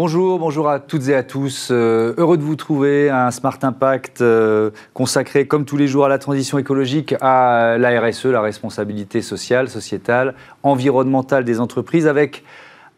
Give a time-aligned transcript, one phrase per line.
[0.00, 1.70] Bonjour, bonjour à toutes et à tous.
[1.72, 3.10] Euh, heureux de vous trouver.
[3.10, 8.00] Un Smart Impact euh, consacré, comme tous les jours, à la transition écologique, à la
[8.00, 12.44] RSE, la responsabilité sociale, sociétale, environnementale des entreprises, avec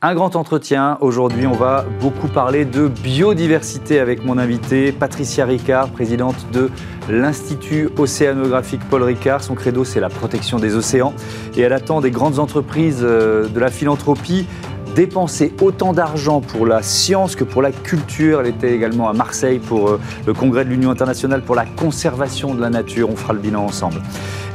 [0.03, 0.99] un grand entretien.
[1.01, 6.71] Aujourd'hui, on va beaucoup parler de biodiversité avec mon invité, Patricia Ricard, présidente de
[7.09, 9.43] l'Institut océanographique Paul Ricard.
[9.43, 11.15] Son credo, c'est la protection des océans.
[11.57, 14.47] Et elle attend des grandes entreprises euh, de la philanthropie
[14.95, 18.41] dépenser autant d'argent pour la science que pour la culture.
[18.41, 22.55] Elle était également à Marseille pour euh, le congrès de l'Union internationale pour la conservation
[22.55, 23.09] de la nature.
[23.11, 24.01] On fera le bilan ensemble.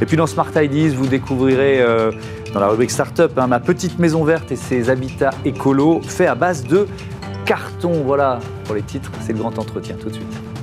[0.02, 2.12] Et puis dans Smart Ideas, vous découvrirez euh,
[2.54, 6.36] dans la rubrique Startup hein, ma petite maison verte et ses habitats écolos faits à
[6.36, 6.88] base de
[7.46, 8.04] carton.
[8.06, 10.55] Voilà pour les titres, c'est le grand entretien tout de suite.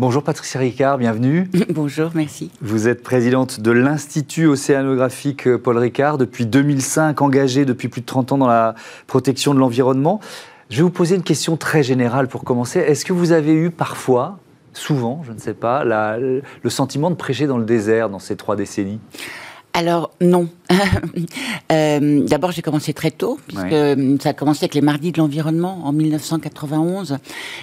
[0.00, 1.50] Bonjour Patricia Ricard, bienvenue.
[1.68, 2.50] Bonjour, merci.
[2.62, 8.32] Vous êtes présidente de l'Institut océanographique Paul Ricard, depuis 2005 engagée depuis plus de 30
[8.32, 8.74] ans dans la
[9.06, 10.18] protection de l'environnement.
[10.70, 12.78] Je vais vous poser une question très générale pour commencer.
[12.78, 14.38] Est-ce que vous avez eu parfois,
[14.72, 18.56] souvent, je ne sais pas, le sentiment de prêcher dans le désert dans ces trois
[18.56, 19.00] décennies?
[19.72, 20.48] Alors non.
[21.72, 25.18] euh, D'abord, j'ai commencé très tôt, puisque euh, ça a commencé avec les Mardis de
[25.18, 27.18] l'environnement en 1991.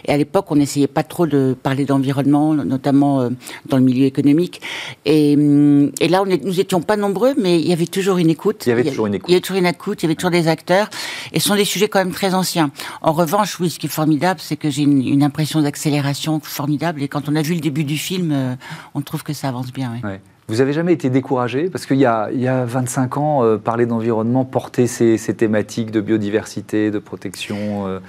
[0.06, 3.30] Et à l'époque, on n'essayait pas trop de parler d'environnement, notamment euh,
[3.68, 4.62] dans le milieu économique.
[5.06, 8.18] Et, euh, et là, on est, nous étions pas nombreux, mais il y avait toujours
[8.18, 8.64] une écoute.
[8.66, 9.30] Il y avait toujours une écoute.
[9.30, 10.90] Il y avait toujours une écoute, il y avait toujours des acteurs.
[11.34, 12.72] Et ce sont des sujets quand même très anciens.
[13.02, 17.02] En revanche, oui, ce qui est formidable, c'est que j'ai une, une, impression d'accélération formidable.
[17.02, 18.58] Et quand on a vu le début du film,
[18.94, 20.00] on trouve que ça avance bien.
[20.04, 20.22] Ouais.
[20.50, 21.70] Vous avez jamais été découragé?
[21.70, 26.00] Parce qu'il y, y a, 25 ans, euh, parler d'environnement, porter ces, ces, thématiques de
[26.00, 28.00] biodiversité, de protection euh,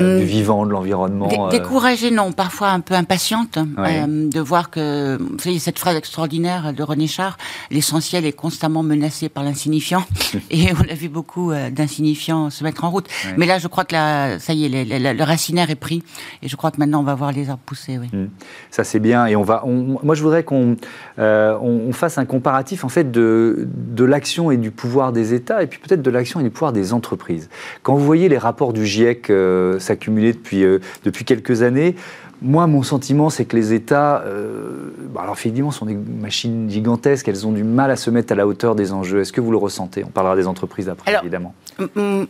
[0.00, 1.28] euh, du vivant, de l'environnement.
[1.28, 4.02] Dé découragée, non, parfois un peu impatiente ouais.
[4.02, 7.36] euh, de voir que, vous savez, cette phrase extraordinaire de René Char,
[7.70, 10.04] l'essentiel est constamment menacé par l'insignifiant,
[10.50, 13.06] et on a vu beaucoup euh, d'insignifiants se mettre en route.
[13.24, 13.34] Ouais.
[13.36, 16.02] Mais là, je crois que là, ça y est, le, racinaire est pris,
[16.42, 17.98] et je crois que maintenant on va voir les arbres pousser.
[17.98, 18.08] Oui.
[18.12, 18.28] Mmh.
[18.70, 19.62] Ça c'est bien, et on va.
[19.64, 20.76] On, moi, je voudrais qu'on
[21.18, 25.62] euh, on, fasse un comparatif en fait de, de l'action et du pouvoir des États,
[25.62, 27.48] et puis peut-être de l'action et du pouvoir des entreprises.
[27.82, 31.96] Quand vous voyez les rapports du GIEC euh, s'accumuler depuis, euh, depuis quelques années.
[32.42, 37.46] Moi, mon sentiment, c'est que les États, euh, alors effectivement, sont des machines gigantesques, elles
[37.46, 39.20] ont du mal à se mettre à la hauteur des enjeux.
[39.20, 40.04] Est-ce que vous le ressentez?
[40.04, 41.54] On parlera des entreprises après, alors, évidemment.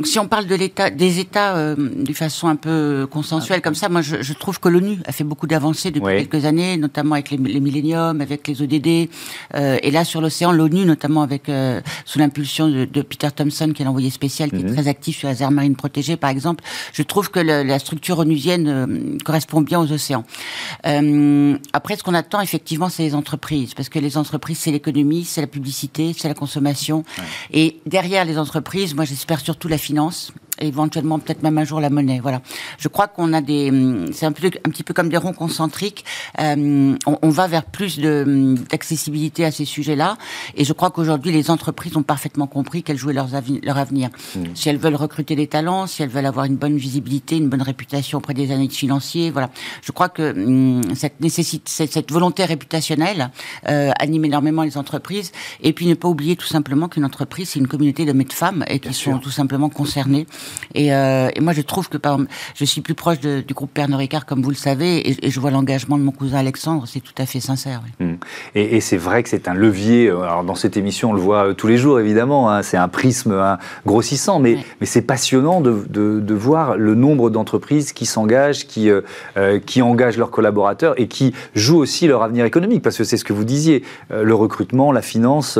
[0.05, 3.63] Si on parle de l'État, des États euh, de façon un peu consensuelle, ah.
[3.63, 6.29] comme ça, moi, je, je trouve que l'ONU a fait beaucoup d'avancées depuis oui.
[6.29, 9.09] quelques années, notamment avec les, les milléniums, avec les ODD,
[9.55, 13.73] euh, et là, sur l'océan, l'ONU, notamment avec euh, sous l'impulsion de, de, Peter Thompson,
[13.75, 14.71] qui est l'envoyé spécial, qui mm -hmm.
[14.71, 16.63] est très actif sur les aires marines protégées, par exemple,
[16.93, 18.87] je trouve que le, la structure onusienne euh,
[19.25, 24.17] correspond bien aux Euh, après, ce qu'on attend effectivement, c'est les entreprises, parce que les
[24.17, 27.05] entreprises, c'est l'économie, c'est la publicité, c'est la consommation.
[27.19, 27.25] Ouais.
[27.53, 31.81] Et derrière les entreprises, moi, j'espère surtout la finance et éventuellement peut-être même un jour
[31.81, 32.21] la monnaie.
[32.21, 32.41] Voilà.
[32.79, 33.71] Je crois qu'on a des,
[34.13, 36.05] c'est un, peu, un petit peu comme des ronds concentriques.
[36.41, 40.17] Euh, on, on, va vers plus de d'accessibilité à ces sujets-là,
[40.57, 43.29] et je crois qu'aujourd'hui les entreprises ont parfaitement compris qu'elles jouaient leur,
[43.63, 44.11] leur avenir.
[44.37, 44.41] Mmh.
[44.55, 47.63] Si elles veulent recruter des talents, si elles veulent avoir une bonne visibilité, une bonne
[47.63, 49.51] réputation auprès des analystes financiers, voilà.
[49.83, 53.31] Je crois que hum, cette nécessite, cette, cette volonté réputationnelle
[53.69, 57.59] euh, anime énormément les entreprises, et puis ne pas oublier tout simplement qu'une entreprise c'est
[57.59, 60.27] une communauté d'hommes et de femmes et qui sont tout simplement concernés.
[60.75, 62.19] Et, euh, et, moi, je trouve que, par
[62.55, 65.31] je suis plus proche de, du groupe Pernod Ricard, comme vous le savez, et, et
[65.31, 67.81] je vois l'engagement de mon cousin Alexandre, c'est tout à fait sincère.
[67.85, 68.07] Oui.
[68.07, 68.15] Mmh.
[68.55, 71.21] Et, et c'est vrai que c'est un levier, euh, alors dans cette émission, on le
[71.21, 75.61] voit euh, tous les jours, évidemment, hein, c'est un prisme hein, grossissant, mais, c'est passionnant
[75.61, 80.95] de, de, de, voir le nombre d'entreprises qui s'engagent, qui, euh, qui engagent leurs collaborateurs
[81.01, 84.35] et qui jouent aussi leur avenir économique, parce que c'est ce que vous disiez, le
[84.35, 85.59] recrutement, la finance,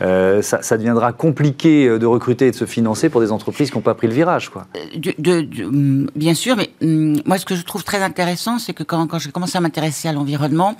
[0.00, 3.82] ça, ça deviendra compliqué de recruter et de se financer pour des entreprises qui n'ont
[3.82, 4.48] pas pris le virage.
[4.50, 4.66] Quoi.
[4.94, 8.58] De, de, de, mm, bien sûr, mais mm, moi, ce que je trouve très intéressant,
[8.58, 10.76] c'est que quand, quand j'ai commencé à m'intéresser à l'environnement,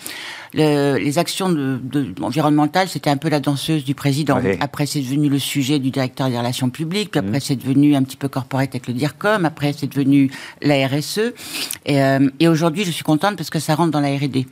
[0.55, 1.49] le, les actions
[2.21, 4.39] environnementales, c'était un peu la danseuse du président.
[4.43, 4.57] Oui.
[4.61, 7.11] Après, c'est devenu le sujet du directeur des relations publiques.
[7.13, 7.47] Puis après, mmh.
[7.47, 9.45] c'est devenu un petit peu corporate avec le DIRCOM.
[9.45, 10.31] Après, c'est devenu
[10.63, 11.33] la RSE.
[11.87, 14.47] Et, euh, et aujourd'hui, je suis contente parce que ça rentre dans la R&D.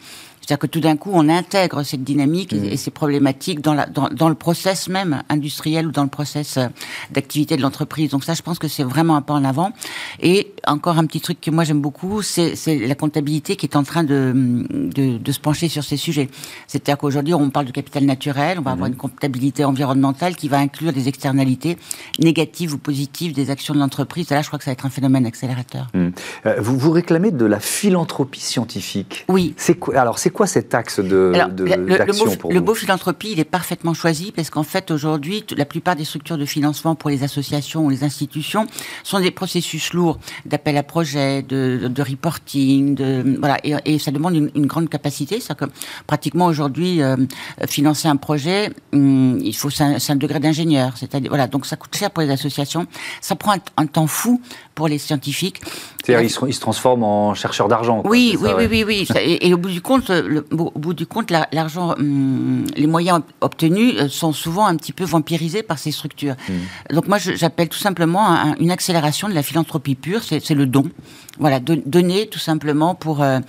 [0.47, 2.65] C'est-à-dire que tout d'un coup, on intègre cette dynamique mmh.
[2.67, 6.57] et ces problématiques dans, la, dans, dans, le process même industriel ou dans le process
[6.57, 6.69] euh,
[7.11, 8.11] d'activité de l'entreprise.
[8.11, 9.73] Donc ça, je pense que c'est vraiment un pas en avant.
[10.21, 13.83] Et encore un petit truc que moi j'aime beaucoup, c'est la comptabilité qui est en
[13.83, 14.33] train de,
[14.71, 16.29] de, de se pencher sur ces sujets.
[16.69, 18.75] C'est-à-dire qu'aujourd'hui, on parle de capital naturel, on va mmh.
[18.75, 21.77] avoir une comptabilité environnementale qui va inclure des externalités
[22.21, 24.31] négatives ou positives des actions de l'entreprise.
[24.31, 25.89] Là, je crois que ça va être un phénomène accélérateur.
[25.93, 26.09] Mmh.
[26.47, 29.25] Euh, vous vous réclamez de la philanthropie scientifique.
[29.29, 29.55] Oui.
[29.57, 33.41] C'est quoi Alors, c'est quoi cet axe de, d'action pour vous Le beau philanthropie, il
[33.41, 37.25] est parfaitement choisi parce qu'en fait, aujourd'hui, la plupart des structures de financement pour les
[37.25, 38.67] associations ou les institutions
[39.03, 44.35] sont des processus lourds d'appel à projet, de, de, reporting, de, voilà, et, ça demande
[44.35, 45.41] une, grande capacité.
[45.41, 45.65] C'est que
[46.07, 47.17] pratiquement aujourd'hui, euh,
[47.67, 50.93] financer un projet, hum, il faut c'est un, degré d'ingénieur.
[50.97, 52.87] C'est-à-dire, voilà, donc ça coûte cher pour les associations.
[53.21, 54.41] Ça prend un, temps fou
[54.75, 55.63] pour les scientifiques.
[56.07, 58.03] C'est-à-dire, ils, se, transforment en chercheurs d'argent.
[58.05, 61.33] Oui, oui, oui, oui, oui, Et, au bout du compte, le, au bout du compte,
[61.53, 66.37] l'argent, hum, les moyens obtenus euh, sont souvent un petit peu vampirisés par ces structures.
[66.49, 66.55] Hum.
[66.93, 70.23] Donc moi, j'appelle tout simplement une accélération de la philanthropie pure.
[70.23, 70.85] C'est le don.
[71.41, 73.41] Voilà, donner tout simplement pour euh,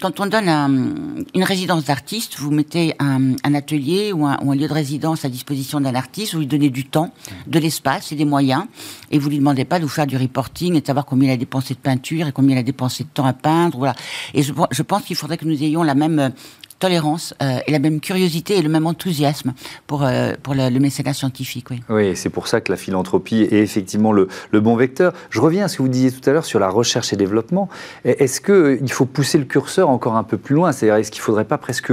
[0.00, 5.24] quand on donne une résidence d'artiste, vous mettez un, atelier ou un, lieu de résidence
[5.24, 7.12] à disposition d'un artiste, vous lui donnez du temps,
[7.46, 8.64] de l'espace et des moyens,
[9.10, 11.32] et vous lui demandez pas de vous faire du reporting et de savoir combien il
[11.32, 13.78] a dépensé de peinture et combien il a dépensé de temps à peindre.
[13.78, 13.94] Voilà.
[14.34, 16.32] Et je, je pense qu'il faudrait que nous ayons la même
[16.80, 19.52] tolérance euh, et la même curiosité et le même enthousiasme
[19.86, 21.70] pour, euh, pour le, mécénat scientifique.
[21.70, 25.12] Oui, oui c'est pour ça que la philanthropie est effectivement le, le, bon vecteur.
[25.28, 27.68] Je reviens à ce que vous disiez tout à l'heure sur la recherche et développement.
[28.04, 30.72] Est-ce qu'il euh, faut pousser le curseur encore un peu plus loin?
[30.72, 31.92] C'est-à-dire, est-ce qu'il ne faudrait pas presque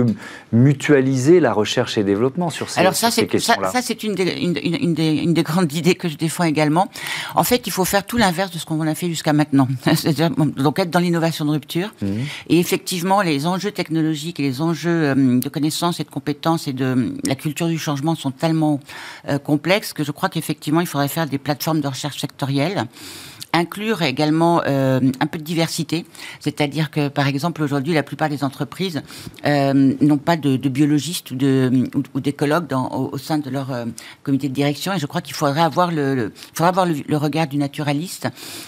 [0.53, 3.71] mutualiser la recherche et développement sur ces, Alors ça, ces questions-là?
[3.71, 6.89] Ça, c'est une des, une, une, des, une des grandes idées que je défends également.
[7.35, 9.67] En fait, il faut faire tout l'inverse de ce qu'on a fait jusqu'à maintenant.
[9.83, 11.93] C'est-à-dire, donc être dans l'innovation de rupture.
[12.01, 12.05] Mmh.
[12.47, 16.67] Et effectivement, les enjeux technologiques et les enjeux enjeux euh, de connaissances et de compétences
[16.67, 18.79] et de la culture du changement sont tellement
[19.27, 22.85] euh, complexes que je crois qu'effectivement, il faudrait faire des plateformes de recherche sectorielles
[23.53, 26.05] inclure également euh, un peu de diversité,
[26.39, 29.01] c'est-à-dire que par exemple aujourd'hui la plupart des entreprises
[29.45, 33.71] euh, n'ont pas de, de, biologistes ou, de, ou, d'écologues dans, au, sein de leur
[33.71, 33.85] euh,
[34.23, 37.47] comité de direction et je crois qu'il faudrait avoir le, le faudrait avoir le, regard
[37.47, 38.27] du naturaliste.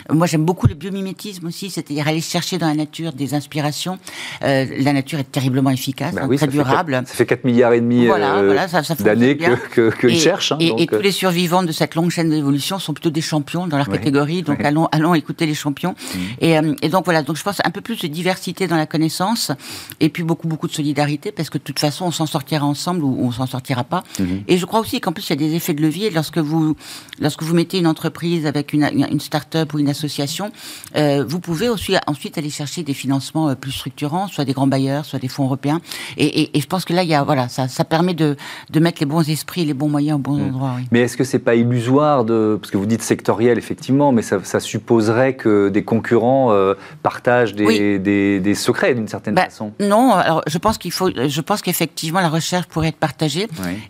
[0.10, 4.00] Moi j'aime beaucoup le biomimétisme aussi, c'est-à-dire aller chercher dans la nature des inspirations.
[4.44, 7.02] Euh, la nature est terriblement efficace, bah hein, très durable.
[7.06, 10.52] ça fait 4 milliards et demi voilà, voilà, ça, ça d'années que, que, que cherchent.
[10.52, 13.68] Hein, et, et, tous les survivants de cette longue chaîne d'évolution sont plutôt des champions
[13.68, 15.92] dans leur catégorie, donc allons, allons écouter les champions.
[15.92, 16.18] Mmh.
[16.42, 18.86] Et, euh, et, donc voilà, donc je pense un peu plus de diversité dans la
[18.86, 19.52] connaissance
[20.00, 23.04] et puis beaucoup beaucoup de solidarité parce que de toute façon on s'en sortira ensemble
[23.04, 24.04] ou on s'en sortira pas.
[24.20, 24.24] Mmh.
[24.48, 26.76] Et je crois aussi qu'en plus il y a des effets de levier lorsque vous
[27.20, 30.52] lorsque vous mettez une entreprise avec une, une start-up ou une association,
[30.96, 34.68] euh, vous pouvez aussi ensuite aller chercher des financements euh, plus structurants, soit des grands
[34.68, 35.82] bailleurs, soit des fonds européens.
[36.18, 38.38] Et, et, et je pense que là il y a voilà ça, ça permet de,
[38.70, 40.48] de mettre les bons esprits, les bons moyens au bon mmh.
[40.50, 40.74] endroit.
[40.78, 40.84] Oui.
[40.92, 44.40] Mais est-ce que c'est pas illusoire de parce que vous dites sectoriel effectivement, mais ça,
[44.44, 46.74] ça suppose supposerait que des concurrents euh,
[47.04, 49.72] partagent des, des, secrets d'une certaine bah, façon.
[49.80, 53.48] Non, alors je pense qu'il faut, je pense qu'effectivement la recherche pourrait être partagée.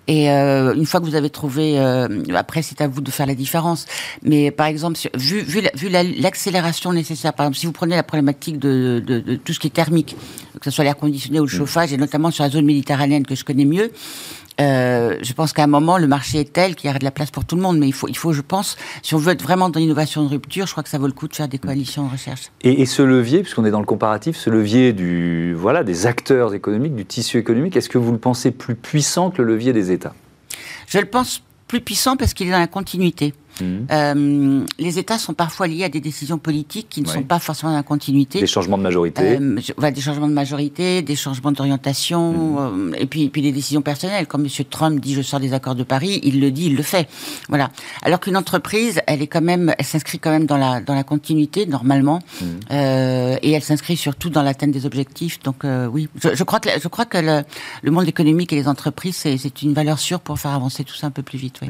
[0.07, 3.27] Et euh, une fois que vous avez trouvé, euh, après c'est à vous de faire
[3.27, 3.85] la différence.
[4.23, 8.59] Mais par exemple, vu, vu, vu l'accélération nécessaire, par exemple, si vous prenez la problématique
[8.59, 10.15] de, de, de tout ce qui est thermique,
[10.59, 11.57] que ce soit l'air conditionné ou le mm.
[11.57, 13.91] chauffage, et notamment sur la zone méditerranéenne que je connais mieux,
[14.59, 17.11] euh, je pense qu'à un moment, le marché est tel qu'il y a de la
[17.11, 17.77] place pour tout le monde.
[17.77, 20.29] Mais il faut, il faut, je pense, si on veut être vraiment dans l'innovation de
[20.29, 22.51] rupture, je crois que ça vaut le coup de faire des coalitions de recherche.
[22.61, 26.95] Et, ce levier, puisqu'on est dans le comparatif, ce levier du, voilà, des acteurs économiques,
[26.95, 30.13] du tissu économique, est-ce que vous le pensez plus puissant que le levier des États?
[30.87, 33.33] Je le pense plus puissant parce qu'il est dans la continuité.
[33.61, 33.87] Mhm.
[33.91, 37.71] Euh, les États sont parfois liés à des décisions politiques qui ne sont pas forcément
[37.71, 38.39] dans la continuité.
[38.39, 39.37] Des changements de majorité.
[39.39, 42.93] Euh, des changements de majorité, des changements d'orientation, mhm.
[42.93, 44.27] euh, et puis, puis des décisions personnelles.
[44.27, 44.47] Quand M.
[44.69, 47.07] Trump dit je sors des accords de Paris, il le dit, il le fait.
[47.49, 47.69] Voilà.
[48.03, 51.03] Alors qu'une entreprise, elle est quand même, elle s'inscrit quand même dans la dans la
[51.03, 52.59] continuité normalement, mhm.
[53.41, 55.41] et elle s'inscrit surtout dans l'atteinte des objectifs.
[55.43, 57.43] Donc oui, je, je, crois que je crois que le,
[57.83, 61.07] le monde économique et les entreprises c'est une valeur sûre pour faire avancer tout ça
[61.07, 61.59] un peu plus vite.
[61.61, 61.69] Oui.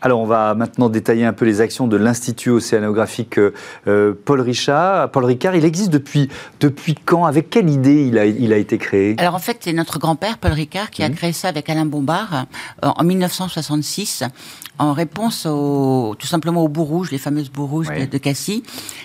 [0.00, 5.10] Alors on va maintenant détailler un peu les actions de l'Institut océanographique euh, Paul Richard.
[5.10, 6.28] Paul Ricard, il existe depuis,
[6.60, 7.24] depuis quand?
[7.24, 9.14] Avec quelle idée il a, il a été créé?
[9.18, 11.14] Alors en fait, c'est notre grand-père, Paul Ricard, qui a mmh.
[11.14, 12.46] créé ça avec Alain Bombard
[12.84, 14.24] euh, en 1966
[14.82, 18.62] en réponse au, tout simplement aux bouts rouges, les fameuses bouts rouges de, Cassis.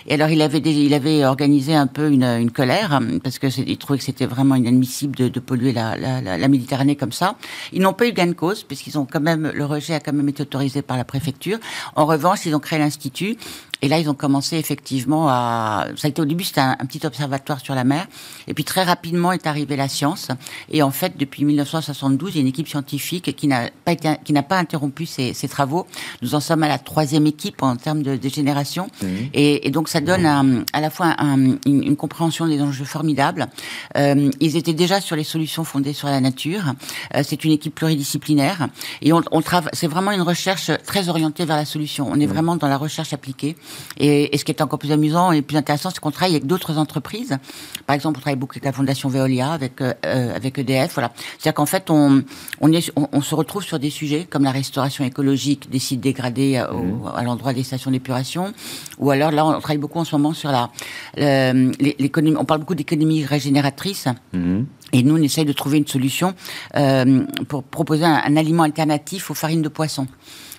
[0.07, 3.77] Et alors il avait, il avait organisé un peu une, une colère parce que il
[3.77, 7.35] trouvait que c'était vraiment inadmissible de, de polluer la, la, la, Méditerranée comme ça.
[7.73, 10.13] Ils n'ont pas eu gain de cause puisqu'ils ont quand même le rejet a quand
[10.13, 11.59] même été autorisé par la préfecture.
[11.95, 13.37] En revanche, ils ont créé l'institut
[13.81, 15.87] et là, ils ont commencé effectivement à.
[15.95, 18.07] Ça a été au début, c'était un, petit observatoire sur la mer.
[18.47, 20.29] Et puis très rapidement est arrivée la science.
[20.71, 24.15] Et en fait, depuis 1972, il y a une équipe scientifique qui n'a pas été,
[24.23, 25.85] qui n'a pas interrompu ses, ses, travaux.
[26.21, 28.89] Nous en sommes à la troisième équipe en termes de, de génération.
[29.01, 29.07] Mmh.
[29.33, 32.85] Et, et, donc, ça donne un, à la fois un, une, une, compréhension des enjeux
[32.85, 33.47] formidables.
[33.95, 36.73] Euh, ils étaient déjà sur les solutions fondées sur la nature.
[37.15, 38.67] Euh, c'est une équipe pluridisciplinaire.
[39.01, 39.71] Et on, on travaille.
[39.73, 42.07] C'est vraiment une recherche très orientée vers la solution.
[42.09, 42.29] On est mmh.
[42.29, 43.55] vraiment dans la recherche appliquée.
[43.97, 46.77] Et, ce qui est encore plus amusant et plus intéressant, c'est qu'on travaille avec d'autres
[46.77, 47.37] entreprises.
[47.85, 50.93] Par exemple, on travaille beaucoup avec la Fondation Veolia, avec euh, avec EDF.
[50.93, 51.11] Voilà.
[51.37, 52.23] C'est-à-dire qu'en fait, on
[52.61, 56.59] on, est, on, se retrouve sur des sujets comme la restauration écologique des sites dégradés
[56.59, 57.07] mmh.
[57.15, 58.53] à l'endroit des stations d'épuration,
[58.97, 60.69] ou alors là, on travaille beaucoup en ce moment sur la
[61.17, 62.37] l'économie.
[62.37, 64.07] On parle beaucoup d'économie régénératrice.
[64.33, 64.63] Mmh.
[64.93, 66.33] Et nous, on essaye de trouver une solution
[66.75, 70.07] euh, pour proposer un, aliment alternatif aux farines de poisson.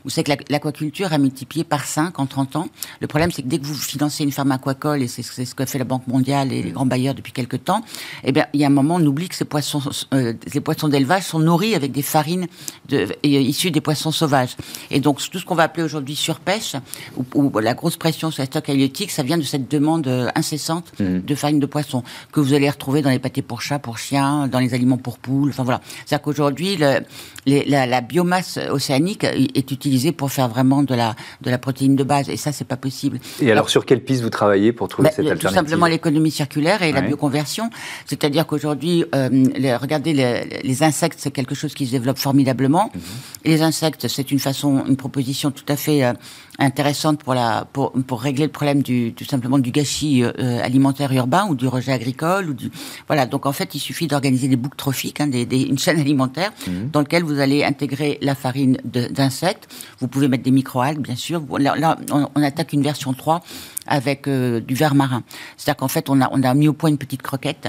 [0.08, 2.68] Vous savez que l'aquaculture a multiplié par 5 en 30 ans.
[3.02, 5.66] Le problème, c'est que dès que vous financez une ferme aquacole, et c'est ce que
[5.66, 7.84] fait la Banque mondiale et les grands bailleurs depuis quelques temps,
[8.24, 9.82] eh bien, il y a un moment, on oublie que ces poissons,
[10.14, 12.46] euh, les poissons d'élevage sont nourris avec des farines
[12.88, 14.56] de, euh, issues des poissons sauvages.
[14.90, 16.74] Et donc, tout ce qu'on va appeler aujourd'hui surpêche,
[17.18, 20.30] ou, ou, la grosse pression sur les stocks halieutiques, ça vient de cette demande euh,
[20.34, 21.18] incessante mmh.
[21.18, 24.48] de farine de poisson, que vous allez retrouver dans les pâtés pour chats, pour chiens,
[24.48, 25.82] dans les aliments pour poules, enfin voilà.
[26.06, 31.58] C'est-à-dire qu'aujourd'hui, la, la biomasse océanique est utilisée pour faire vraiment de la, de la
[31.58, 32.28] protéine de base.
[32.28, 33.18] Et ça, c'est pas possible.
[33.40, 36.30] Et alors, sur quelle piste vous travaillez pour trouver bah, cette alternative Tout simplement l'économie
[36.30, 37.70] circulaire et la bioconversion.
[38.06, 39.28] C'est-à-dire qu'aujourd'hui, euh,
[39.80, 42.90] regardez, les, insectes, c'est quelque chose qui se développe formidablement.
[42.94, 43.00] Mhm.
[43.44, 46.12] Les insectes, c'est une façon, une proposition tout à fait euh,
[46.58, 51.12] intéressante pour, la, pour, pour régler le problème du, tout simplement du gâchis euh, alimentaire
[51.12, 52.50] urbain ou du rejet agricole.
[52.50, 52.70] Ou du,
[53.06, 56.52] voilà, donc en fait, il suffit d'organiser des boucles trophiques, hein, des, une chaîne alimentaire
[56.66, 56.90] mhm.
[56.90, 59.68] dans laquelle vous allez intégrer la farine d'insectes.
[60.00, 61.42] Vous pouvez mettre des microalgues, bien sûr.
[61.58, 63.42] Là, on, attaque une version 3
[63.86, 65.22] avec euh, du verre marin.
[65.56, 67.68] C'est-à-dire qu'en fait, on a, on a mis au point une petite croquette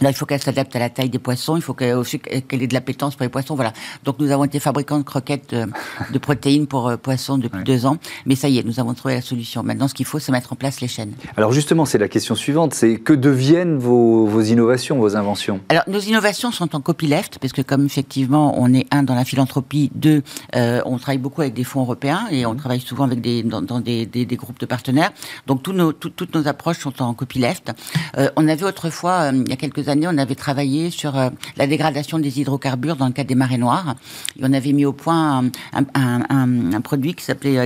[0.00, 2.74] Là, il faut qu'elle s'adapte à la taille des poissons, il faut qu'elle ait de
[2.74, 3.72] l'appétence pour les poissons, voilà.
[4.04, 5.66] Donc, nous avons été fabricants de croquettes euh,
[6.10, 9.14] de, protéines pour euh, poissons depuis deux ans, mais ça y est, nous avons trouvé
[9.14, 9.62] la solution.
[9.62, 11.14] Maintenant, ce qu'il faut, c'est mettre en place les chaînes.
[11.36, 15.60] Alors, justement, c'est la question suivante, c'est que deviennent vos, vos, innovations, vos inventions?
[15.68, 19.24] Alors, nos innovations sont en copyleft, parce que comme effectivement, on est un dans la
[19.24, 20.22] philanthropie, deux,
[20.54, 22.56] euh, on travaille beaucoup avec des fonds européens et on mmh.
[22.58, 25.12] travaille souvent avec des dans, des, des, des, groupes de partenaires.
[25.46, 27.72] Donc, tous nos, toutes nos approches sont en copyleft.
[28.18, 31.66] Euh, on avait autrefois, il y a quelques années, on avait travaillé sur euh, la
[31.66, 33.96] dégradation des hydrocarbures dans le cas des marées noires.
[34.38, 37.58] Et on avait mis au point un, produit qui s'appelait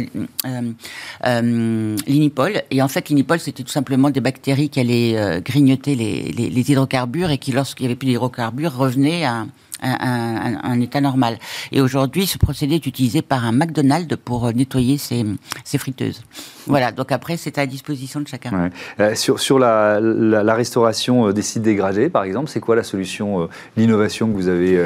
[0.47, 0.73] euh,
[1.27, 2.63] euh, l'inipol.
[2.71, 7.31] Et en fait, l'inipol, c'était tout simplement des bactéries qui allaient grignoter les, les hydrocarbures
[7.31, 9.47] et qui, lorsqu'il n'y avait plus d'hydrocarbures, revenaient à
[9.83, 11.39] un, état normal.
[11.73, 15.25] Et aujourd'hui, ce procédé est utilisé par un McDonald's pour euh, nettoyer ses,
[15.65, 16.23] ses friteuses.
[16.67, 18.71] Voilà, donc après, c'est à disposition de chacun.
[19.01, 22.83] Euh, sur sur la, la, restauration euh, des sites dégradés, par exemple, c'est quoi la
[22.83, 24.77] solution, l'innovation que vous avez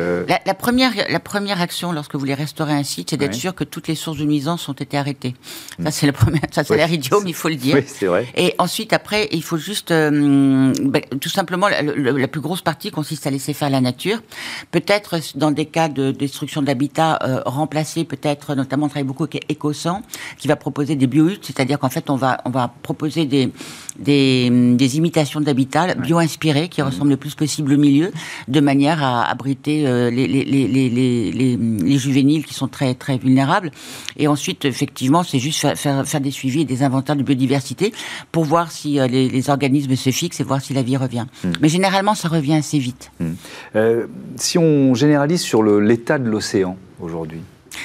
[0.47, 3.65] la, première, la première action lorsque vous voulez restaurer un site, c'est d'être sûr que
[3.65, 5.35] toutes les sources de nuisance ont été arrêtées.
[5.83, 6.13] Ça, c'est.
[6.53, 7.75] Ça, c'est l'air idiot, mais il faut le dire.
[7.75, 8.27] Oui, c'est vrai.
[8.37, 13.27] Et ensuite, après, il faut juste, ben, tout simplement, la, la, plus grosse partie consiste
[13.27, 14.23] à laisser faire la nature.
[14.71, 19.25] Peut peut-être dans des cas de destruction d'habitat euh, remplacer peut-être notamment on travaille beaucoup
[19.25, 20.03] avec Ecosan
[20.39, 23.51] qui va proposer des bio c'est-à-dire qu'en fait on va on va proposer des
[23.99, 28.13] des, des imitations d'habitat bio-inspirées qui ressemblent le plus possible au milieu
[28.49, 33.19] de manière à abriter euh, les, les, les, les, les, juvéniles qui sont très très
[33.19, 33.71] vulnérables
[34.17, 37.95] et ensuite effectivement c'est juste faire, faire, faire, des suivis et des inventaires de biodiversité
[38.33, 41.27] pour voir si euh, les, organismes se fixent et voir si la vie revient.
[41.45, 41.53] Hmm.
[41.61, 43.13] Mais généralement ça revient assez vite.
[43.21, 43.35] Hmm.
[44.37, 47.41] Si on généralise sur l'état de l'océan aujourd'hui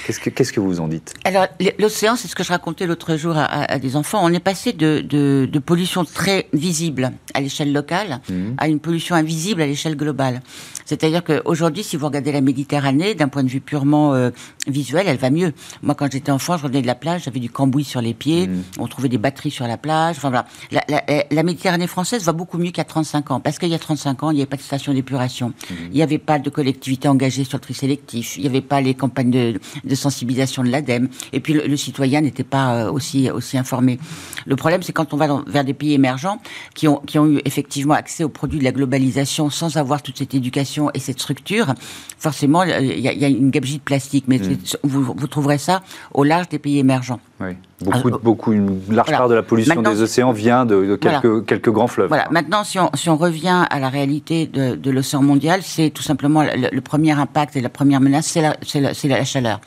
[0.06, 1.14] Qu'est-ce que, vous en dites?
[1.24, 4.20] Alors, l'océan, c'est ce que je racontais l'autre jour à, des enfants.
[4.24, 8.34] On est passé de, pollution très visible à l'échelle locale mmh.
[8.58, 10.42] à une pollution invisible à l'échelle globale.
[10.86, 14.32] C'est-à-dire qu'aujourd'hui, si vous regardez la Méditerranée, d'un point de vue purement euh,
[14.68, 15.54] visuel, elle va mieux.
[15.84, 18.48] Moi, quand j'étais enfant, je revenais de la plage, j'avais du cambouis sur les pieds,
[18.48, 18.64] mmh.
[18.80, 20.18] on trouvait des batteries sur la plage.
[20.18, 20.46] Enfin voilà.
[20.72, 23.40] La, Méditerranée française va beaucoup mieux a 35 ans.
[23.40, 25.50] Parce qu'il y a 35 ans, il n'y avait pas de station d'épuration.
[25.50, 25.74] Mmh.
[25.92, 28.38] Il n'y avait pas de collectivité engagée sur le tri sélectif.
[28.38, 31.10] Il n'y avait pas les campagnes de de sensibilisation de l'ADEME.
[31.34, 34.00] Et puis le, citoyen n'était pas euh, aussi aussi informé.
[34.46, 36.42] Le problème, c'est quand on va vers des pays émergents
[36.74, 40.18] qui ont qui ont eu effectivement accès aux produits de la globalisation sans avoir toute
[40.18, 41.74] cette éducation et cette structure.
[42.18, 44.58] Forcément, il y, a, une gabegie de plastique, mais mm.
[44.84, 45.82] vous, vous trouverez ça
[46.14, 47.20] au large des pays émergents.
[47.40, 47.52] Oui.
[47.82, 51.88] Beaucoup, beaucoup, une large part de la pollution des océans vient de, quelques, quelques, grands
[51.88, 52.10] fleuves.
[52.10, 52.28] Voilà.
[52.30, 56.04] Maintenant, si on, si on, revient à la réalité de, de l'océan mondial, c'est tout
[56.04, 59.62] simplement le, premier impact et la première menace, c'est la, la, la, chaleur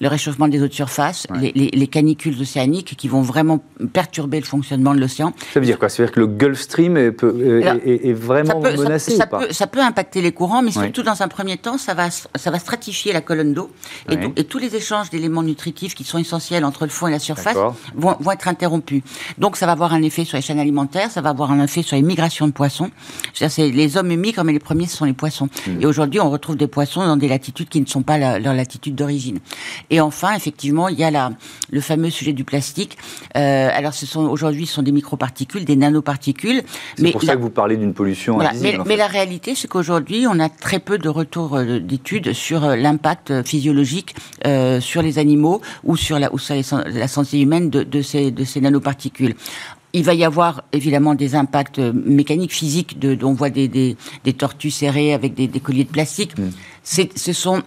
[0.00, 4.94] le réchauffement des eaux de surface, les, canicules océaniques qui vont vraiment perturber le fonctionnement
[4.94, 5.32] de l'océan.
[5.52, 5.88] Ça veut dire quoi?
[5.88, 9.80] Ça veut dire que le Gulf Stream est, est, vraiment menacé ça, peut, ça, peut,
[9.80, 13.20] impacter les courants, mais surtout dans un premier temps, ça va, ça va stratifier la
[13.20, 13.70] colonne d'eau
[14.10, 17.18] et, et, tous les échanges d'éléments nutritifs qui sont essentiels entre le fond et la
[17.18, 17.56] surface
[17.94, 19.02] vont, vont, être interrompus.
[19.38, 21.82] Donc ça va avoir un effet sur les chaînes alimentaires, ça va avoir un effet
[21.82, 22.90] sur les migrations de poissons.
[23.34, 25.48] C'est les hommes migrent, mais les premiers ce sont les poissons.
[25.66, 25.82] Mmh.
[25.82, 28.94] Et aujourd'hui, on retrouve des poissons dans des latitudes qui ne sont pas leur latitude
[28.94, 29.38] d'origine.
[29.90, 31.32] Et enfin, effectivement, il y a la,
[31.70, 32.96] le fameux sujet du plastique.
[33.36, 36.62] Euh, alors, ce sont aujourd'hui, ce sont des microparticules, des nanoparticules.
[36.96, 38.78] C'est pour ça que vous parlez d'une pollution invisible.
[38.78, 42.64] Mais, mais la réalité, c'est qu'aujourd'hui, on a très peu de retours euh, d'études sur
[42.64, 44.14] euh, l'impact physiologique
[44.46, 46.54] euh, sur les animaux ou sur la, ou sur
[46.86, 49.34] la santé humaine de, de, ces, de ces nanoparticules.
[49.92, 52.98] Il va y avoir évidemment des impacts mécaniques, physiques.
[52.98, 56.36] De, on voit des, des, des tortues serrées avec des, des colliers de plastique.
[56.36, 56.50] Mm.
[56.82, 57.62] Ce sont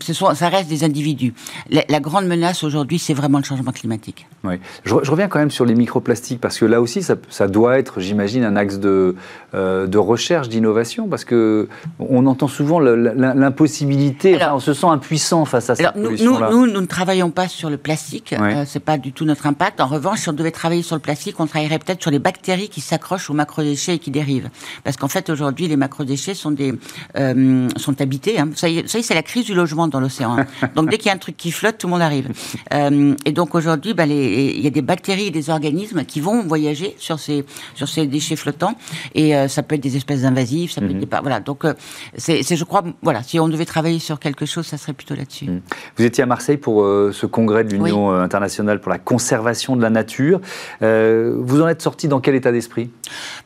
[0.00, 1.34] ce sont, ça reste des individus.
[1.70, 4.26] La, grande menace aujourd'hui, c'est vraiment le changement climatique.
[4.42, 4.54] Oui.
[4.84, 8.00] Je, reviens quand même sur les microplastiques, parce que là aussi, ça, ça doit être,
[8.00, 9.16] j'imagine, un axe de,
[9.54, 11.68] euh, de recherche, d'innovation, parce que
[11.98, 16.48] on entend souvent l'impossibilité, on se sent impuissant face à cette pollution-là.
[16.50, 19.46] Nous, nous, nous, ne travaillons pas sur le plastique, euh, c'est pas du tout notre
[19.46, 19.82] impact.
[19.82, 22.70] En revanche, si on devait travailler sur le plastique, on travaillerait peut-être sur les bactéries
[22.70, 24.48] qui s'accrochent aux macrodéchets et qui dérivent.
[24.84, 26.72] Parce qu'en fait, aujourd'hui, les macrodéchets sont, des,
[27.18, 28.38] euh, sont habités.
[28.38, 28.48] Hein.
[28.54, 30.36] Ça y est, c'est la crise du logement dans l'océan.
[30.74, 32.28] Donc dès qu'il y a un truc qui flotte, tout le monde arrive.
[32.72, 36.42] Euh, et donc aujourd'hui, bah, il y a des bactéries et des organismes qui vont
[36.42, 37.44] voyager sur ces
[37.74, 38.74] sur ces déchets flottants.
[39.14, 41.00] Et euh, ça peut être des espèces invasives, ça peut être mhm.
[41.00, 41.40] des voilà.
[41.40, 41.74] Donc euh,
[42.16, 45.46] c'est, je crois, voilà, si on devait travailler sur quelque chose, ça serait plutôt là-dessus.
[45.46, 45.60] Mhm.
[45.96, 49.90] Vous étiez à Marseille pour ce congrès de l'Union internationale pour la conservation de la
[49.90, 50.40] nature.
[50.80, 52.90] vous en êtes sorti dans quel état d'esprit?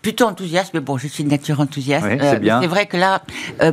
[0.03, 2.07] Plutôt enthousiaste, mais bon, je suis de nature enthousiaste.
[2.21, 2.61] c'est, bien.
[2.61, 3.23] c'est vrai que là,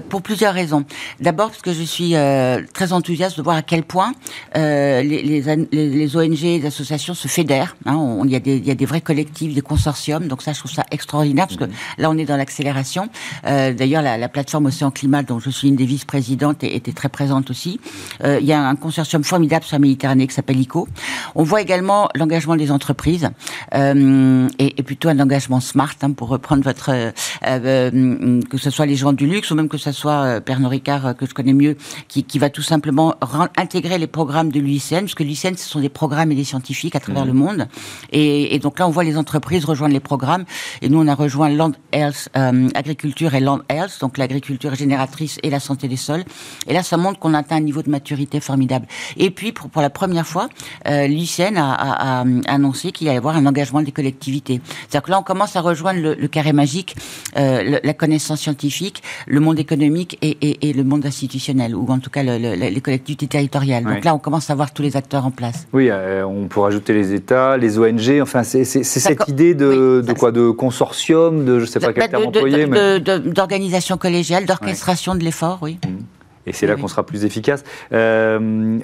[0.09, 0.85] pour plusieurs raisons.
[1.19, 4.13] D'abord parce que je suis euh, très enthousiaste de voir à quel point
[4.55, 7.75] euh, les, les, les, ONG, les associations se fédèrent.
[7.85, 10.27] Hein, il, y a des, il y a des vrais collectifs, des consortiums.
[10.27, 11.71] Donc ça, je trouve ça extraordinaire parce que mhm.
[11.97, 13.09] là, on est dans l'accélération.
[13.45, 17.09] Euh, D'ailleurs, la, la, plateforme Océan Climat, dont je suis une des vice-présidentes, était très
[17.09, 17.79] présente aussi.
[18.23, 20.87] Il y a un consortium formidable sur la Méditerranée qui s'appelle ICO.
[21.35, 23.29] On voit également l'engagement des entreprises
[23.73, 26.91] et, et, plutôt un engagement smart, hein, pour reprendre votre...
[27.41, 31.25] Que ce soit les gens du luxe ou même que ce soit Pernod Ricard, que
[31.25, 31.77] je connais mieux,
[32.07, 33.15] qui, qui va tout simplement
[33.57, 36.95] intégrer les programmes de l'UICN, parce que l'UICN, ce sont des programmes et des scientifiques
[36.95, 37.27] à travers mmh.
[37.27, 37.67] le monde.
[38.11, 40.45] Et, et, donc là, on voit les entreprises rejoindre les programmes.
[40.81, 45.39] Et nous, on a rejoint Land Health, euh, Agriculture et Land Health, donc l'agriculture génératrice
[45.43, 46.23] et la santé des sols.
[46.67, 48.87] Et là, ça montre qu'on atteint un niveau de maturité formidable.
[49.17, 50.49] Et puis, pour, pour la première fois,
[50.87, 54.61] euh, l'UICN a, a, a, annoncé qu'il allait y avoir un engagement des collectivités.
[54.81, 56.95] C'est-à-dire que là, on commence à rejoindre le, le carré magique,
[57.37, 61.99] euh, la connaissance scientifique, le monde économique et, et, et le monde institutionnel, ou en
[61.99, 63.83] tout cas les collectivités territoriales.
[63.83, 65.67] Donc là, on commence à voir tous les acteurs en place.
[65.73, 68.19] Oui, euh, on pourrait ajouter les États, les ONG.
[68.21, 72.09] Enfin, c'est cette idée de, de quoi De consortium, de je ne sais pas quel
[72.09, 72.67] terme employer.
[72.99, 75.79] D'organisation collégiale, d'orchestration de l'effort, oui.
[75.85, 76.16] Mmh.
[76.47, 77.63] Et c'est là qu'on sera plus efficace.
[77.91, 78.79] Euh,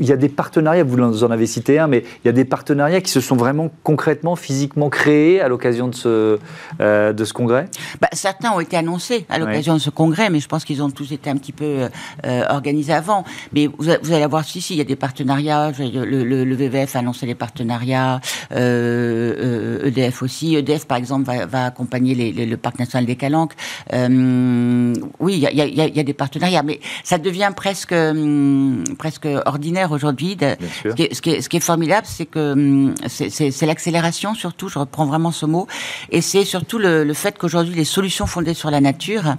[0.00, 2.44] il y a des partenariats, vous en avez cité un, mais il y a des
[2.44, 6.38] partenariats qui se sont vraiment concrètement, physiquement créés à l'occasion de ce,
[6.80, 7.68] euh, de ce congrès?
[8.00, 10.90] Bah, Certains ont été annoncés à l'occasion de ce congrès, mais je pense qu'ils ont
[10.90, 11.88] tous été un petit peu
[12.24, 13.24] euh, organisés avant.
[13.52, 15.72] Mais vous, allez voir, si, si, il y a des partenariats.
[15.78, 18.20] Le, le, VVF a annoncé des partenariats,
[18.52, 20.54] EDF aussi.
[20.54, 23.54] EDF, par exemple, va, va accompagner les, le parc national des Calanques.
[23.92, 28.84] oui, il y a, y, a, y a des partenariats, mais ça devient presque hum,
[28.98, 30.36] presque ordinaire aujourd'hui.
[30.40, 34.68] Ce, qui est, ce, ce qui est formidable, c'est que hum, c'est l'accélération surtout.
[34.68, 35.66] Je reprends vraiment ce mot,
[36.10, 39.36] et c'est surtout le, le fait qu'aujourd'hui les solutions fondées sur la nature,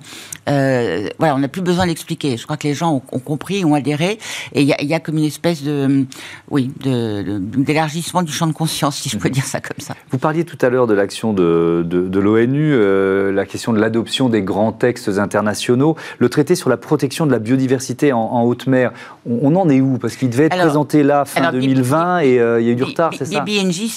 [0.49, 2.37] euh, voilà, on n'a plus besoin d'expliquer.
[2.37, 4.19] Je crois que les gens ont, ont compris, ont adhéré,
[4.53, 6.05] et il y a, y a, comme une espèce de hum,
[6.49, 9.33] oui d'élargissement du champ de conscience, si je peux mhm.
[9.33, 9.95] dire ça comme ça.
[10.11, 13.79] Vous parliez tout à l'heure de l'action de, de, de l'ONU, euh, la question de
[13.79, 18.43] l'adoption des grands textes internationaux, le traité sur la protection de la biodiversité biodiversité en,
[18.43, 18.91] haute mer,
[19.29, 19.97] on, en est où?
[19.97, 22.83] Parce qu'il devait être présenté là fin 2020 et euh, il y a eu du
[22.83, 23.41] retard, c'est ça?
[23.41, 23.87] BNJ,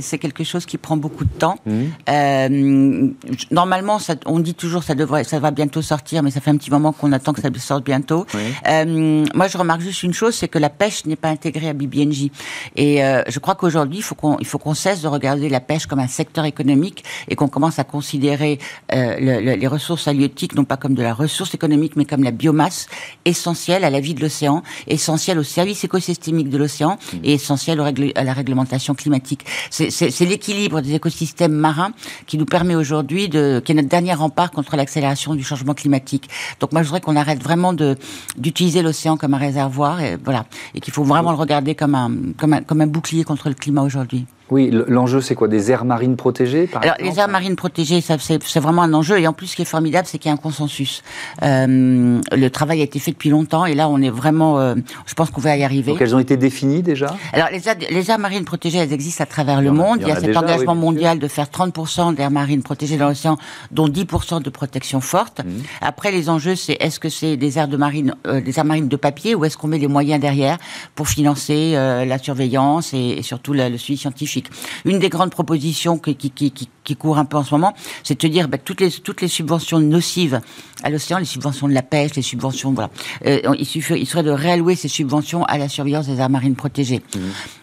[0.00, 1.58] c'est quelque chose qui prend beaucoup de temps.
[1.66, 1.72] Mmh.
[2.08, 3.08] Euh,
[3.50, 6.56] normalement, ça, on dit toujours ça devrait, ça va bientôt sortir, mais ça fait un
[6.56, 8.26] petit moment qu'on attend que ça sorte bientôt.
[8.68, 11.74] Euh, moi, je remarque juste une chose, c'est que la pêche n'est pas intégrée à
[11.74, 12.30] BBNJ.
[12.76, 15.86] Et je crois qu'aujourd'hui, il faut qu'on il faut qu'on cesse de regarder la pêche
[15.86, 18.58] comme un secteur économique et qu'on commence à considérer
[18.90, 22.88] les ressources halieutiques non pas comme de la ressource économique, mais comme la biomasse
[23.24, 27.16] essentiel à la vie de l'océan, essentiel au service écosystémique de l'océan mmh.
[27.24, 27.80] et essentiel
[28.14, 29.44] à la réglementation climatique.
[29.70, 31.92] C'est l'équilibre des écosystèmes marins
[32.26, 36.28] qui nous permet aujourd'hui de, qui est notre dernier rempart contre l'accélération du changement climatique.
[36.60, 37.96] Donc moi, je voudrais qu'on arrête vraiment de
[38.36, 42.10] d'utiliser l'océan comme un réservoir et voilà, et qu'il faut vraiment le regarder comme un,
[42.36, 44.26] comme un comme un bouclier contre le climat aujourd'hui.
[44.52, 45.48] Oui, l'enjeu, c'est quoi?
[45.48, 49.18] Des aires marines protégées par Alors, les aires marines protégées, c'est vraiment un enjeu.
[49.18, 51.02] Et en plus, ce qui est formidable, c'est qu'il y a un consensus.
[51.42, 53.64] Euh, le travail a été fait depuis longtemps.
[53.64, 54.60] Et là, on est vraiment.
[54.60, 54.74] Euh,
[55.06, 55.92] je pense qu'on va y arriver.
[55.92, 57.16] Donc, elles ont été définies déjà?
[57.32, 60.00] Alors, les aires, les aires, marines protégées, elles existent à travers le monde.
[60.02, 63.38] Il y, a, cet engagement mondial de faire 30% d'aires marines protégées dans l'océan,
[63.70, 65.40] dont 10% de protection forte.
[65.42, 65.50] Mmh.
[65.80, 68.88] Après, les enjeux, c'est est-ce que c'est des aires de marine, euh, des aires marines
[68.88, 70.58] de papier, ou est-ce qu'on met les moyens derrière
[70.94, 74.41] pour financer la surveillance et, et surtout le suivi scientifique?
[74.84, 78.26] Une des grandes propositions qui, qui, court un peu en ce moment, c'est de se
[78.26, 80.40] dire bah, toutes, les, toutes les subventions nocives
[80.82, 82.90] à l'océan, les subventions de la pêche, les subventions, voilà,
[83.26, 86.56] euh, il, suffit, il serait de réallouer ces subventions à la surveillance des aires marines
[86.56, 87.02] protégées.
[87.14, 87.18] Mmh.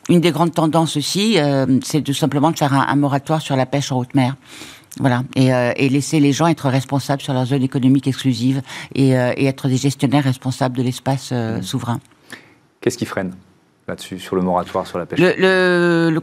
[0.10, 3.66] Une des grandes tendances aussi, euh, c'est tout simplement de faire un, moratoire sur la
[3.66, 4.36] pêche en haute mer.
[5.00, 8.62] Voilà, euh, et, laisser les gens être responsables sur leur zone économique exclusive
[8.96, 11.62] et, être des gestionnaires responsables de l'espace mmh.
[11.62, 12.00] souverain.
[12.82, 13.34] Qu'est-ce qui freine?
[13.90, 16.20] Là-dessus, sur le moratoire sur la pêche Le,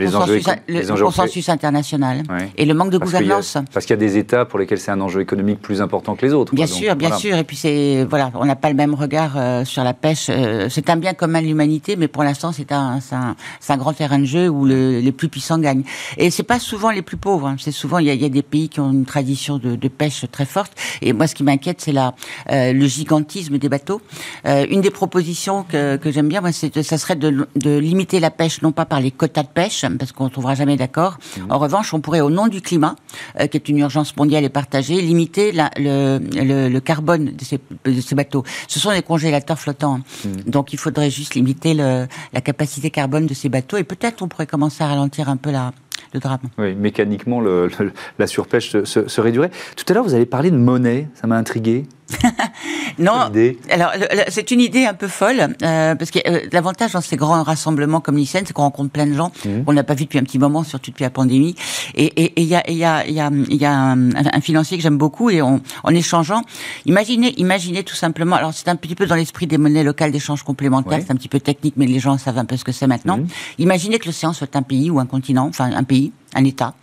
[1.03, 2.23] consensus, international
[2.57, 3.59] et le manque de gouvernance.
[3.73, 6.25] parce qu'il y a des États pour lesquels c'est un enjeu économique plus important que
[6.25, 6.55] les autres.
[6.55, 7.37] Bien sûr, bien sûr.
[7.37, 10.27] Et puis c'est voilà, on n'a pas le même regard euh, sur la pêche.
[10.29, 13.37] Euh, c'est un bien commun de l'humanité, mais pour l'instant c'est un, un,
[13.69, 15.85] un, grand terrain de jeu où les plus puissants gagnent.
[16.17, 17.49] Et c'est pas souvent les plus pauvres.
[17.49, 17.57] Hein.
[17.59, 20.73] C'est souvent il y, a, des pays qui ont une tradition de, pêche très forte.
[21.01, 24.01] Et moi, ce qui m'inquiète, c'est euh, le gigantisme des bateaux.
[24.45, 28.31] une des propositions que, que j'aime bien, moi, c'est ça serait de de limiter la
[28.31, 31.19] pêche, non pas par les quotas de pêche, parce qu'on ne trouvera jamais d'accord.
[31.19, 31.51] Mmh.
[31.51, 32.97] En revanche, on pourrait, au nom du climat,
[33.41, 37.59] euh, qui est une urgence mondiale et partagée, limiter la, le, le, carbone de ces,
[37.85, 38.45] de ces, bateaux.
[38.69, 39.99] Ce sont des congélateurs flottants.
[39.99, 40.51] Mmh.
[40.51, 43.77] Donc, il faudrait juste limiter le, la capacité carbone de ces bateaux.
[43.77, 45.73] Et peut-être on pourrait commencer à ralentir un peu la,
[46.13, 46.41] le drame.
[46.59, 47.71] Oui, mécaniquement, le,
[48.19, 49.51] la surpêche se, se, se, réduirait.
[49.77, 51.87] Tout à l'heure, vous avez parlé de monnaie, ça m'a intrigué.
[52.99, 53.31] non,
[53.71, 53.93] alors
[54.29, 58.01] c'est une idée un peu folle euh, parce que euh, l'avantage dans ces grands rassemblements
[58.01, 59.65] comme l'ICEN, c'est qu'on rencontre plein de gens mmh.
[59.65, 61.57] qu'on n'a pas vu depuis un petit moment, surtout depuis la pandémie.
[61.95, 65.31] Et il y a, y a, y a, y a un, financier que j'aime beaucoup
[65.31, 66.43] et en échangeant,
[66.85, 68.37] imaginez, imaginez tout simplement.
[68.37, 71.29] Alors c'est un petit peu dans l'esprit des monnaies locales d'échange complémentaires, c'est un petit
[71.29, 73.19] peu technique, mais les gens savent un peu ce que c'est maintenant.
[73.19, 73.27] Mmh.
[73.59, 76.75] Imaginez que l'océan soit un pays ou un continent, enfin un pays, un État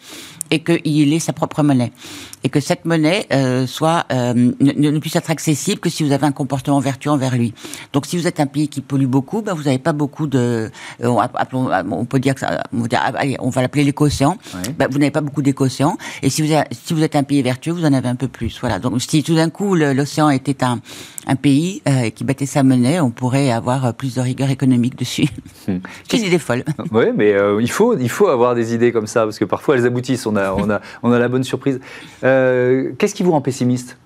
[0.54, 1.92] et qu'il ait sa propre monnaie.
[2.44, 6.26] Et que cette monnaie euh, soit euh, ne, puisse être accessible que si vous avez
[6.28, 7.54] un comportement vertueux envers lui.
[7.92, 10.70] Donc si vous êtes un pays qui pollue beaucoup, ben, vous n'avez pas beaucoup de...
[11.04, 11.28] Euh,
[11.90, 12.62] on peut dire que ça,
[12.94, 14.38] allez, on va l'appeler l'éco-océan.
[14.78, 15.98] Ben, vous n'avez pas beaucoup d'éco-océan.
[16.22, 18.60] Et si vous, si vous êtes un pays vertueux, vous en avez un peu plus.
[18.60, 18.78] Voilà.
[18.78, 20.82] Donc si tout d'un coup l'océan était un,
[21.28, 25.28] un pays euh, qui battait sa monnaie, on pourrait avoir plus de rigueur économique dessus.
[25.68, 25.78] Hmm.
[26.10, 26.64] C'est une idée folle.
[26.92, 29.86] Oui, mais il, faut, il faut avoir des idées comme ça, parce que parfois elles
[29.86, 30.26] aboutissent.
[30.26, 31.80] On a on a, on a la bonne surprise.
[32.24, 33.98] Euh, qu'est-ce qui vous rend pessimiste?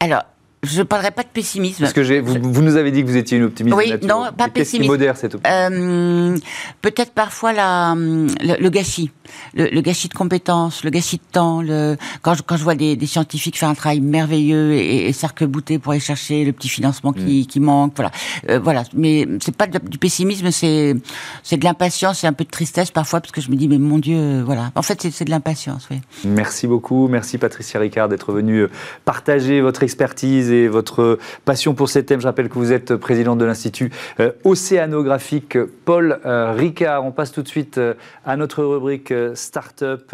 [0.00, 0.24] Alors,
[0.62, 1.82] je ne parlerai pas de pessimisme.
[1.82, 3.76] Parce que vous, vous, nous avez dit que vous étiez une optimiste.
[3.76, 4.96] Oui, non, pas pessimiste.
[4.96, 6.36] Qui cette euh,
[6.82, 9.10] Peut-être parfois la, le, gâchis,
[9.54, 11.62] le, gâchis de compétences, le gâchis de temps.
[11.62, 15.12] Le, quand, je, quand je vois des, des scientifiques faire un travail merveilleux et, et
[15.12, 17.46] s'arc-bouter pour aller chercher le petit financement qui, mm.
[17.46, 18.10] qui manque, voilà,
[18.48, 18.84] euh, voilà.
[18.94, 20.94] Mais c'est pas du pessimisme, c'est
[21.42, 23.78] c'est de l'impatience et un peu de tristesse parfois parce que je me dis mais
[23.78, 24.72] mon Dieu, voilà.
[24.74, 26.00] En fait, c'est de l'impatience, oui.
[26.24, 28.66] Merci beaucoup, merci Patricia Ricard d'être venue
[29.04, 32.20] partager votre expertise votre passion pour ces thèmes.
[32.20, 33.90] Je rappelle que vous êtes présidente de l'Institut
[34.20, 37.04] euh, océanographique Paul euh, Ricard.
[37.04, 40.12] On passe tout de suite euh, à notre rubrique Start-up.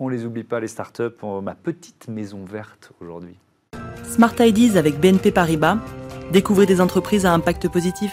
[0.00, 1.22] On les oublie pas, les start-up.
[1.42, 3.36] Ma petite maison verte aujourd'hui.
[4.04, 5.78] Smart Ideas avec BNP Paribas.
[6.32, 8.12] Découvrez des entreprises à impact positif.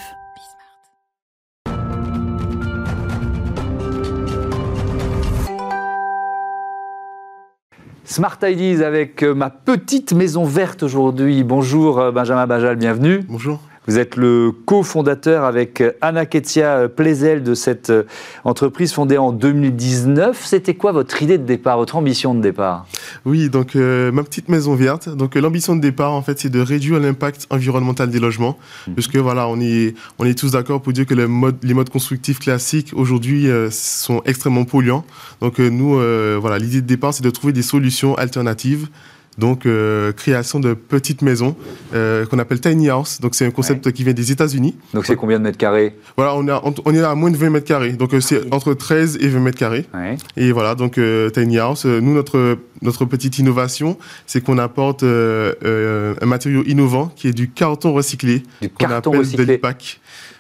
[8.14, 11.44] Smart Ideas avec euh, ma petite maison verte aujourd'hui.
[11.44, 13.22] Bonjour euh, Benjamin Bajal, bienvenue.
[13.28, 13.60] Bonjour.
[13.88, 17.92] Vous êtes le cofondateur avec euh, Anna Ketia Plezel de cette
[18.44, 20.42] entreprise fondée en 2019.
[20.46, 22.86] C'était quoi votre idée de départ, votre ambition de départ?
[23.26, 25.10] Oui, donc ma petite maison verte.
[25.10, 28.94] Donc l'ambition de départ, en fait, c'est de réduire l'impact environnemental des logements, mhm.
[28.94, 31.90] puisque voilà, on est on est tous d'accord pour dire que les modes les modes
[31.90, 35.06] constructifs classiques aujourd'hui sont extrêmement polluants.
[35.42, 36.00] Donc nous,
[36.40, 38.88] voilà, l'idée de départ, c'est de trouver des solutions alternatives.
[39.38, 41.56] Donc, euh, création de petites maisons
[41.94, 43.20] euh, qu'on appelle tiny house.
[43.22, 44.76] Donc, c'est un concept qui vient des États-Unis.
[44.94, 45.96] Donc, c'est combien de mètres carrés?
[46.18, 47.94] Voilà, on, on est à moins de 20 mètres carrés.
[47.94, 49.86] Donc, euh, c'est entre 13 et 20 mètres carrés.
[50.38, 51.00] Et voilà, donc
[51.34, 51.86] tiny house.
[51.86, 57.94] Nous, notre notre petite innovation, c'est qu'on apporte un matériau innovant qui est du carton
[57.94, 58.44] recyclé.
[58.62, 59.46] Du carton recyclé.
[59.46, 59.62] De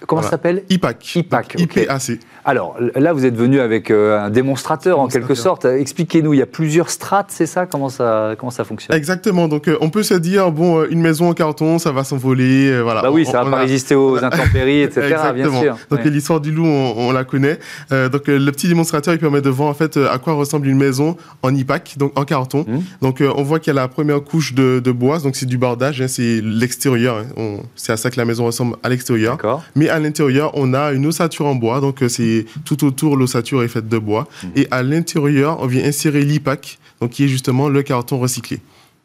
[0.08, 1.16] Comment ça s'appelle IPAC.
[1.16, 1.56] IPAC.
[1.60, 2.20] IPAC.
[2.46, 5.66] Alors là, vous êtes venu avec euh, un démonstrateur, en quelque sorte.
[5.66, 7.66] Expliquez-nous, il y a plusieurs strates, c'est ça?
[7.66, 8.96] Comment, ça comment ça fonctionne?
[8.96, 9.48] Exactement.
[9.48, 12.82] Donc euh, on peut se dire, bon, euh, une maison en carton, ça va s'envoler.
[12.82, 13.02] voilà.
[13.02, 15.02] Bah oui, ça ne va pas résister aux intempéries, etc.
[15.12, 15.34] Exactement.
[15.34, 15.78] Bien sûr.
[15.89, 17.60] Donc l'histoire du loup, on, la connaît.
[17.92, 21.16] donc le petit démonstrateur, il permet de voir en fait à quoi ressemble une maison
[21.44, 22.66] en IPAC, donc en carton.
[22.68, 22.80] Mmh.
[23.02, 26.02] Donc on voit qu'il y a la première couche de, bois, donc c'est du bordage,
[26.02, 27.24] hein, c'est l'extérieur.
[27.38, 27.58] Hein.
[27.76, 29.38] C'est à ça que la maison ressemble à l'extérieur.
[29.76, 33.68] Mais à l'intérieur, on a une ossature en bois, donc c'est tout autour, l'ossature est
[33.68, 34.28] faite de bois.
[34.44, 34.48] Mmh.
[34.56, 38.60] Et à l'intérieur, on vient insérer l'IPAC, donc qui est justement le carton recyclé.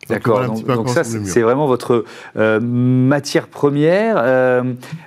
[0.08, 0.44] D'accord.
[0.44, 2.04] Donc, ça, c'est vraiment votre
[2.36, 4.16] euh, matière première.
[4.18, 4.62] Euh,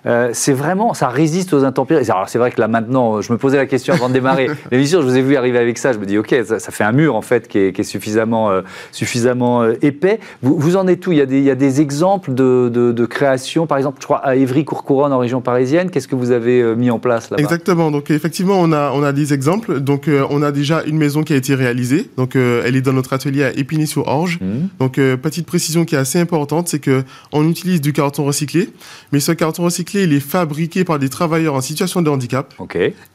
[0.05, 2.09] euh, c'est vraiment, ça résiste aux intempéries.
[2.09, 5.01] Alors c'est vrai que là maintenant, je me posais la question avant de démarrer l'émission.
[5.01, 5.93] Je vous ai vu arriver avec ça.
[5.93, 8.51] Je me dis, ok, ça, fait un mur en fait qui est, suffisamment,
[8.91, 10.19] suffisamment épais.
[10.41, 11.11] Vous, vous, en êtes où?
[11.11, 14.05] Il y, a des, il y a des exemples de, de, création, par exemple, je
[14.05, 15.89] crois à Évry-Courcouronne en région parisienne.
[15.89, 17.91] Qu'est-ce que vous avez mis en place là Exactement.
[17.91, 19.79] Donc effectivement, on a, on a des exemples.
[19.79, 22.09] Donc on a déjà une maison qui a été réalisée.
[22.17, 24.39] Donc elle est dans notre atelier à Épinay-sur-Orge.
[24.41, 24.67] Mmh.
[24.79, 28.69] Donc, euh, petite précision qui est assez importante, c'est que on utilise du carton recyclé,
[29.11, 32.53] mais ce carton recyclé, il est fabriqué par des travailleurs en situation de handicap.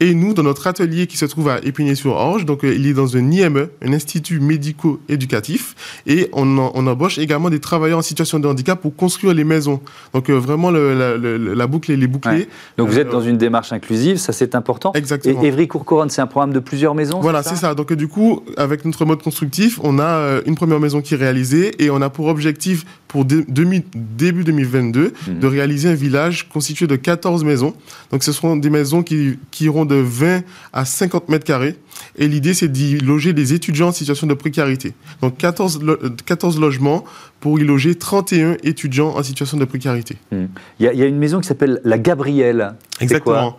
[0.00, 3.16] Et nous, dans notre atelier qui se trouve à Épinay-sur-Orge, donc euh, il est dans
[3.16, 5.74] un IME, un institut médico-éducatif,
[6.06, 9.80] et on, embauche également des travailleurs en situation de handicap pour construire les maisons.
[10.14, 12.48] Donc, euh, vraiment, la, boucle, elle est bouclée.
[12.76, 14.92] Donc, vous êtes dans une démarche inclusive, ça c'est important.
[14.94, 15.42] Exactement.
[15.42, 18.84] Et Évry-Courcouronne, c'est un programme de plusieurs maisons Voilà, c'est ça, Donc, du coup, avec
[18.84, 22.26] notre mode constructif, on a une première maison qui est réalisée et on a pour
[22.26, 25.38] objectif pour début 2022 mhm.
[25.38, 27.74] de réaliser un village constitué de 14 maisons.
[28.10, 30.42] Donc ce seront des maisons qui, qui iront de 20
[30.72, 31.76] à 50 mètres carrés.
[32.18, 34.92] Et l'idée, c'est d'y loger des étudiants en situation de précarité.
[35.22, 35.80] Donc 14,
[36.26, 37.04] 14 logements
[37.40, 40.16] pour y loger 31 étudiants en situation de précarité.
[40.32, 40.48] Mhm.
[40.80, 42.74] Il y, a une maison qui s'appelle la Gabrielle.
[43.00, 43.58] Exactement.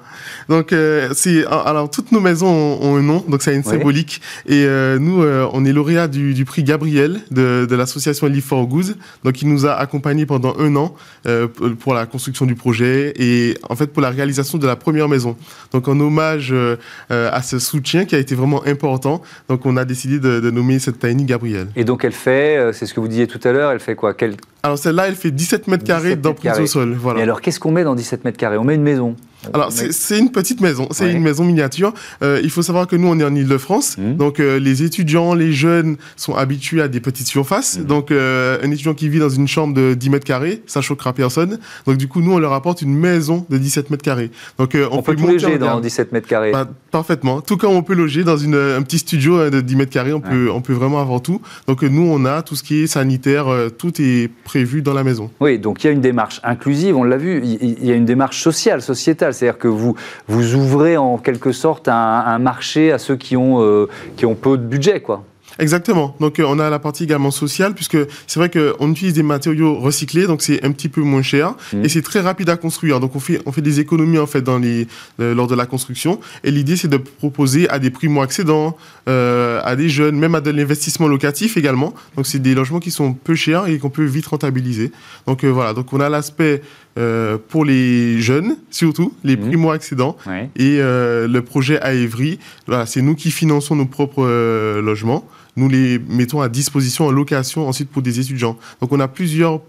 [0.49, 4.19] donc, euh, c'est alors toutes nos maisons ont, un nom, donc ça a une symbolique.
[4.47, 8.43] Et euh, nous, euh, on est lauréat du, du, prix Gabriel de, de l'association Live
[8.43, 8.95] for Good.
[9.23, 10.95] Donc, il nous a accompagnés pendant un an
[11.25, 15.09] euh, pour la construction du projet et en fait pour la réalisation de la première
[15.09, 15.35] maison.
[15.71, 16.77] Donc en hommage euh,
[17.09, 20.99] à ce soutien qui a été vraiment important, donc on a décidé de, nommer cette
[20.99, 21.67] tiny Gabrielle.
[21.75, 23.95] Et donc elle fait, euh, c'est ce que vous disiez tout à l'heure, elle fait
[23.95, 24.13] quoi?
[24.13, 24.35] Quel...
[24.67, 26.93] Alors celle-là, elle fait 17 mètres carrés d'emprise au sol.
[26.99, 27.21] Voilà.
[27.21, 28.57] Et alors qu'est-ce qu'on met dans 17 mètres carrés?
[28.57, 29.15] On met une maison
[29.53, 31.93] alors, c'est une petite maison, c'est une maison miniature.
[32.23, 34.15] Euh, il faut savoir que nous, on est en Ile-de-France, mmh.
[34.15, 37.77] donc euh, les étudiants, les jeunes sont habitués à des petites surfaces.
[37.77, 37.83] Mmh.
[37.83, 41.13] Donc, euh, un étudiant qui vit dans une chambre de 10 mètres carrés, ça choquera
[41.13, 41.59] personne.
[41.85, 44.31] Donc, du coup, nous, on leur apporte une maison de 17 mètres carrés.
[44.57, 46.51] Donc, on, peut, loger dans 17 mètres carrés.
[46.51, 47.41] Bah, parfaitement.
[47.41, 50.13] Tout comme on peut loger dans une, un petit studio hein, de 10 mètres carrés,
[50.13, 51.41] on, peut, on peut vraiment avoir tout.
[51.67, 53.45] Donc, nous, on a tout ce qui est sanitaire,
[53.77, 55.29] tout est prévu dans la maison.
[55.39, 58.05] Oui, donc il y a une démarche inclusive, on l'a vu, il y a une
[58.05, 59.35] démarche sociale, sociétale.
[59.35, 59.95] C'est-à-dire que vous,
[60.27, 64.57] vous ouvrez en quelque sorte un, marché à ceux qui ont, euh, qui ont peu
[64.57, 65.23] de budget, quoi.
[65.59, 66.15] Exactement.
[66.19, 69.75] Donc, euh, on a la partie également sociale, puisque c'est vrai qu'on utilise des matériaux
[69.75, 71.83] recyclés, donc c'est un petit peu moins cher mmh.
[71.83, 72.99] et c'est très rapide à construire.
[72.99, 74.87] Donc, on fait, on fait des économies en fait dans les,
[75.19, 76.19] euh, lors de la construction.
[76.43, 78.77] Et l'idée, c'est de proposer à des primo-accédants,
[79.09, 81.93] euh, à des jeunes, même à de l'investissement locatif également.
[82.15, 84.91] Donc, c'est des logements qui sont peu chers et qu'on peut vite rentabiliser.
[85.25, 85.73] Donc, voilà.
[85.73, 86.61] Donc, on a l'aspect
[87.49, 89.39] pour les jeunes, surtout, les mmh.
[89.41, 90.17] primo-accédants.
[90.55, 94.25] Et le projet à Évry, voilà, c'est nous qui finançons nos propres
[94.79, 95.23] logements
[95.57, 98.55] nous les mettons à disposition en location ensuite pour des étudiants.
[98.79, 99.59] Donc on a plusieurs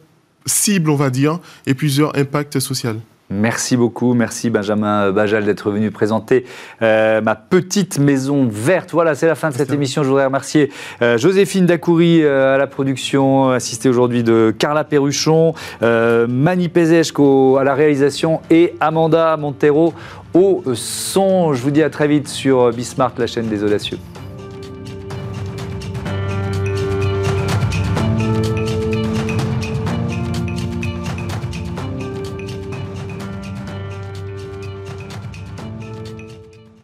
[0.47, 2.91] cibles, on va dire, et plusieurs impacts sociaux.
[3.31, 6.47] Merci beaucoup, merci Benjamin Bajal d'être venu présenter
[6.81, 8.93] euh, ma petite maison verte.
[8.93, 10.03] Voilà, c'est la fin de cette émission.
[10.03, 10.71] Je voudrais remercier
[11.03, 17.65] euh, Joséphine Dacoury euh, à la production, assistée aujourd'hui de Carla Perruchon, Mani Pezeschko à
[17.65, 19.93] la réalisation et Amanda Montero
[20.33, 21.53] au son.
[21.53, 23.99] Je vous dis à très vite sur Bismart, la chaîne des audacieux.